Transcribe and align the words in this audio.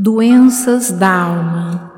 Doenças 0.00 0.92
da 0.92 1.12
alma. 1.12 1.92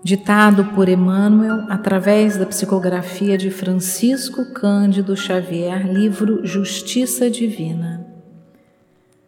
Ditado 0.00 0.66
por 0.66 0.88
Emmanuel 0.88 1.64
através 1.68 2.36
da 2.36 2.46
psicografia 2.46 3.36
de 3.36 3.50
Francisco 3.50 4.52
Cândido 4.52 5.16
Xavier, 5.16 5.92
livro 5.92 6.46
Justiça 6.46 7.28
Divina. 7.28 8.06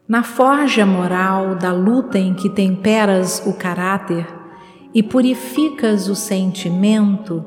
Na 0.06 0.22
forja 0.22 0.86
moral 0.86 1.56
da 1.56 1.72
luta 1.72 2.20
em 2.20 2.34
que 2.34 2.48
temperas 2.48 3.42
o 3.44 3.52
caráter 3.52 4.28
e 4.94 5.02
purificas 5.02 6.08
o 6.08 6.14
sentimento, 6.14 7.44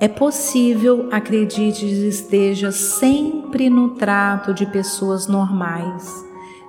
é 0.00 0.08
possível, 0.08 1.10
acredites, 1.12 1.98
esteja 1.98 2.72
sempre 2.72 3.68
no 3.68 3.90
trato 3.90 4.54
de 4.54 4.64
pessoas 4.64 5.26
normais 5.26 6.25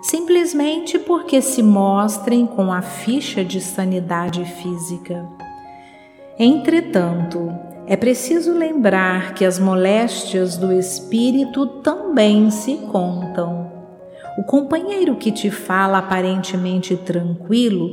simplesmente 0.09 0.97
porque 0.97 1.41
se 1.41 1.61
mostrem 1.61 2.45
com 2.45 2.71
a 2.71 2.81
ficha 2.81 3.43
de 3.43 3.59
sanidade 3.59 4.45
física. 4.45 5.27
Entretanto, 6.39 7.51
é 7.85 7.97
preciso 7.97 8.53
lembrar 8.53 9.33
que 9.33 9.43
as 9.43 9.59
moléstias 9.59 10.55
do 10.55 10.71
espírito 10.71 11.65
também 11.81 12.49
se 12.49 12.77
contam. 12.91 13.69
O 14.37 14.43
companheiro 14.43 15.15
que 15.15 15.31
te 15.31 15.51
fala 15.51 15.97
aparentemente 15.97 16.95
tranquilo, 16.95 17.89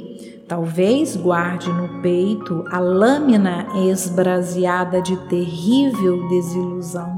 talvez 0.47 1.17
guarde 1.17 1.69
no 1.69 2.01
peito 2.01 2.65
a 2.71 2.79
lâmina 2.79 3.67
esbraseada 3.91 5.03
de 5.03 5.17
terrível 5.29 6.29
desilusão. 6.29 7.14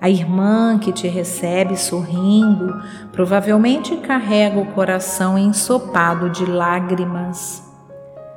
A 0.00 0.08
irmã 0.08 0.78
que 0.78 0.92
te 0.92 1.08
recebe 1.08 1.76
sorrindo 1.76 2.80
provavelmente 3.10 3.96
carrega 3.96 4.60
o 4.60 4.66
coração 4.66 5.36
ensopado 5.36 6.30
de 6.30 6.46
lágrimas. 6.46 7.62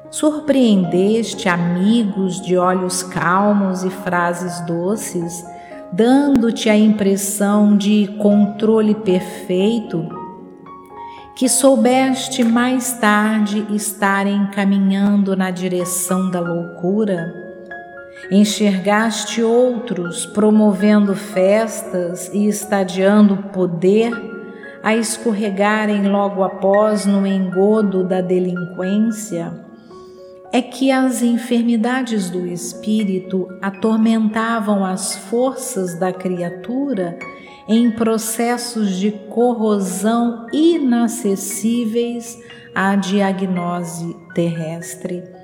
Surpreendeste 0.09 1.48
amigos 1.48 2.42
de 2.42 2.58
olhos 2.58 3.03
calmos 3.03 3.84
e 3.84 3.90
frases 3.90 4.59
doces, 4.66 5.45
dando-te 5.94 6.70
a 6.70 6.76
impressão 6.76 7.78
de 7.78 8.08
controle 8.20 8.96
perfeito, 8.96 10.09
que 11.36 11.48
soubeste 11.48 12.44
mais 12.44 12.94
tarde 12.94 13.66
estarem 13.70 14.48
caminhando 14.48 15.36
na 15.36 15.50
direção 15.50 16.30
da 16.30 16.40
loucura? 16.40 17.41
Enxergaste 18.30 19.41
outros 19.41 20.25
promovendo 20.25 21.16
festas 21.16 22.30
e 22.33 22.47
estadiando 22.47 23.38
poder 23.52 24.11
a 24.83 24.95
escorregarem 24.95 26.08
logo 26.08 26.44
após 26.44 27.05
no 27.05 27.25
engodo 27.25 28.03
da 28.03 28.22
delinquência? 28.22 29.52
É 30.53 30.61
que 30.61 30.91
as 30.91 31.22
enfermidades 31.22 32.30
do 32.30 32.45
espírito 32.45 33.47
atormentavam 33.61 34.83
as 34.85 35.16
forças 35.16 35.97
da 35.97 36.11
criatura 36.11 37.17
em 37.67 37.91
processos 37.91 38.97
de 38.97 39.11
corrosão 39.11 40.47
inacessíveis 40.52 42.38
à 42.75 42.95
diagnose 42.95 44.16
terrestre. 44.33 45.41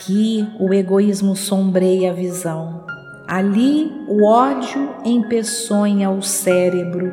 Aqui 0.00 0.48
o 0.58 0.72
egoísmo 0.72 1.36
sombreia 1.36 2.10
a 2.10 2.14
visão. 2.14 2.86
Ali 3.28 3.92
o 4.08 4.24
ódio 4.24 4.94
empeçonha 5.04 6.08
o 6.08 6.22
cérebro. 6.22 7.12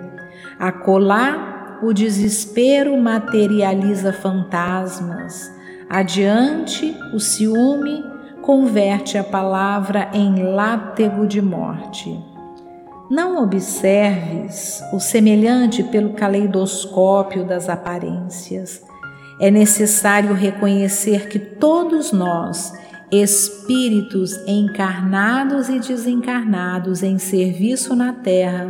Acolá 0.58 1.80
o 1.84 1.92
desespero 1.92 2.96
materializa 2.96 4.14
fantasmas. 4.14 5.52
Adiante 5.90 6.96
o 7.14 7.20
ciúme 7.20 8.06
converte 8.42 9.18
a 9.18 9.24
palavra 9.24 10.10
em 10.14 10.44
látego 10.54 11.28
de 11.28 11.42
morte. 11.42 12.18
Não 13.12 13.44
observes 13.44 14.82
o 14.94 15.00
semelhante 15.02 15.84
pelo 15.84 16.14
caleidoscópio 16.14 17.44
das 17.44 17.68
aparências. 17.68 18.82
É 19.40 19.52
necessário 19.52 20.34
reconhecer 20.34 21.28
que 21.28 21.38
todos 21.38 22.12
nós, 22.12 22.74
espíritos 23.12 24.36
encarnados 24.48 25.70
e 25.70 25.80
desencarnados 25.80 27.04
em 27.04 27.20
serviço 27.20 27.96
na 27.96 28.14
Terra, 28.14 28.68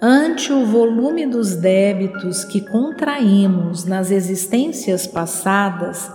ante 0.00 0.52
o 0.52 0.64
volume 0.66 1.26
dos 1.26 1.56
débitos 1.56 2.44
que 2.44 2.60
contraímos 2.60 3.84
nas 3.84 4.10
existências 4.10 5.06
passadas, 5.06 6.10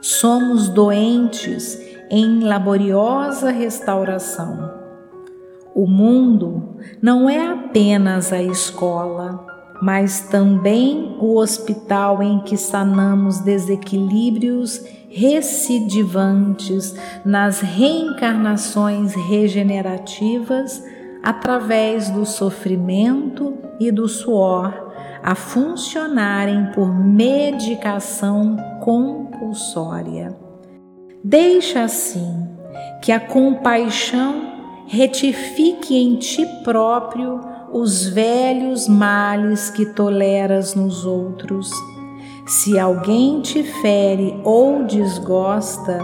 somos 0.00 0.68
doentes 0.68 1.78
em 2.08 2.40
laboriosa 2.44 3.50
restauração. 3.50 4.72
O 5.74 5.86
mundo 5.86 6.76
não 7.02 7.28
é 7.28 7.48
apenas 7.48 8.32
a 8.32 8.40
escola, 8.40 9.55
mas 9.80 10.20
também 10.20 11.16
o 11.20 11.36
hospital 11.36 12.22
em 12.22 12.40
que 12.40 12.56
sanamos 12.56 13.40
desequilíbrios 13.40 14.82
recidivantes 15.08 16.94
nas 17.24 17.60
reencarnações 17.60 19.14
regenerativas 19.14 20.82
através 21.22 22.10
do 22.10 22.26
sofrimento 22.26 23.54
e 23.80 23.90
do 23.90 24.08
suor 24.08 24.92
a 25.22 25.34
funcionarem 25.34 26.66
por 26.72 26.94
medicação 26.94 28.56
compulsória. 28.80 30.36
Deixa 31.24 31.82
assim 31.82 32.48
que 33.02 33.10
a 33.10 33.18
compaixão 33.18 34.52
retifique 34.86 35.96
em 35.96 36.16
ti 36.16 36.46
próprio 36.62 37.40
os 37.78 38.06
velhos 38.06 38.88
males 38.88 39.68
que 39.68 39.84
toleras 39.84 40.74
nos 40.74 41.04
outros. 41.04 41.70
Se 42.46 42.78
alguém 42.78 43.42
te 43.42 43.62
fere 43.62 44.40
ou 44.42 44.84
desgosta, 44.84 45.98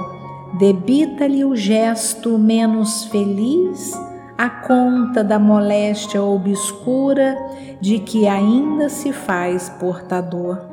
debita-lhe 0.59 1.45
o 1.47 1.57
gesto 1.57 2.37
menos 2.39 3.05
feliz 3.07 3.93
a 4.37 4.51
conta 4.51 5.25
da 5.25 5.39
moléstia 5.39 6.23
obscura 6.23 7.39
de 7.81 8.01
que 8.01 8.29
ainda 8.29 8.91
se 8.91 9.11
faz 9.11 9.71
portador. 9.71 10.72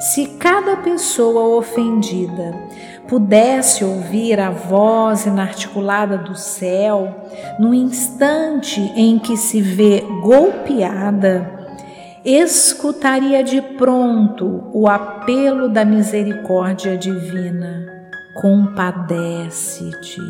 Se 0.00 0.26
cada 0.38 0.78
pessoa 0.78 1.58
ofendida 1.58 2.54
pudesse 3.06 3.84
ouvir 3.84 4.40
a 4.40 4.50
voz 4.50 5.26
inarticulada 5.26 6.16
do 6.16 6.34
céu, 6.34 7.26
no 7.58 7.74
instante 7.74 8.80
em 8.96 9.18
que 9.18 9.36
se 9.36 9.60
vê 9.60 10.02
golpeada, 10.22 11.50
escutaria 12.24 13.44
de 13.44 13.60
pronto 13.60 14.70
o 14.72 14.88
apelo 14.88 15.68
da 15.68 15.84
misericórdia 15.84 16.96
divina: 16.96 17.86
compadece-te. 18.40 20.22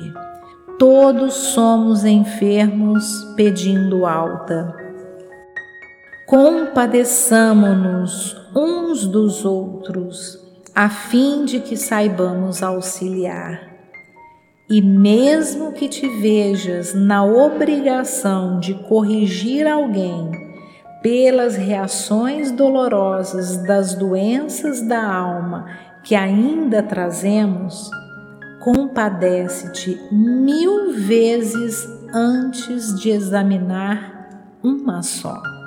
Todos 0.79 1.35
somos 1.35 2.05
enfermos 2.05 3.05
pedindo 3.37 4.05
alta 4.05 4.81
compadeçamo-nos 6.31 8.40
uns 8.55 9.07
dos 9.07 9.45
outros, 9.45 10.39
a 10.75 10.89
fim 10.89 11.45
de 11.45 11.61
que 11.61 11.77
saibamos 11.77 12.63
auxiliar. 12.63 13.69
E 14.69 14.81
mesmo 14.81 15.73
que 15.73 15.89
te 15.89 16.09
vejas 16.21 16.95
na 16.95 17.25
obrigação 17.25 18.61
de 18.61 18.75
corrigir 18.75 19.67
alguém 19.67 20.31
pelas 21.03 21.57
reações 21.57 22.53
dolorosas 22.53 23.57
das 23.65 23.95
doenças 23.95 24.81
da 24.81 25.03
alma 25.03 25.67
que 26.05 26.15
ainda 26.15 26.83
trazemos, 26.83 27.91
compadece-te 28.61 29.99
mil 30.13 30.93
vezes 30.93 31.87
antes 32.15 32.95
de 33.01 33.11
examinar 33.11 34.59
uma 34.63 35.03
só. 35.03 35.60